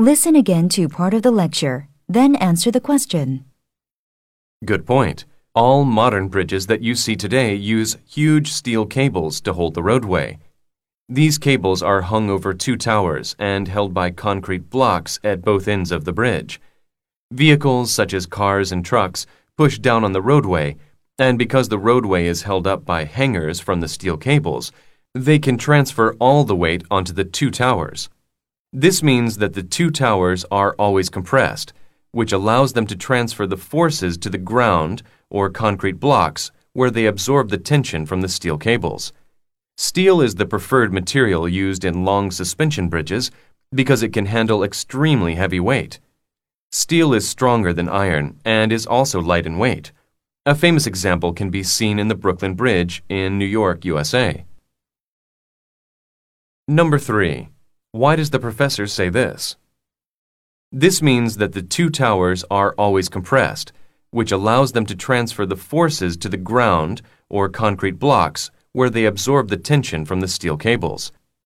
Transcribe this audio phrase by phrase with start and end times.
[0.00, 3.44] Listen again to part of the lecture, then answer the question.
[4.64, 5.24] Good point.
[5.56, 10.38] All modern bridges that you see today use huge steel cables to hold the roadway.
[11.08, 15.90] These cables are hung over two towers and held by concrete blocks at both ends
[15.90, 16.60] of the bridge.
[17.32, 19.26] Vehicles such as cars and trucks
[19.56, 20.76] push down on the roadway,
[21.18, 24.70] and because the roadway is held up by hangers from the steel cables,
[25.12, 28.08] they can transfer all the weight onto the two towers.
[28.72, 31.72] This means that the two towers are always compressed,
[32.10, 37.06] which allows them to transfer the forces to the ground or concrete blocks where they
[37.06, 39.12] absorb the tension from the steel cables.
[39.78, 43.30] Steel is the preferred material used in long suspension bridges
[43.74, 45.98] because it can handle extremely heavy weight.
[46.70, 49.92] Steel is stronger than iron and is also light in weight.
[50.44, 54.44] A famous example can be seen in the Brooklyn Bridge in New York, USA.
[56.66, 57.48] Number 3.
[57.92, 59.56] Why does the professor say this?
[60.70, 63.72] This means that the two towers are always compressed,
[64.10, 69.06] which allows them to transfer the forces to the ground or concrete blocks where they
[69.06, 71.12] absorb the tension from the steel cables.